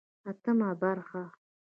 [0.31, 1.23] اتمه برخه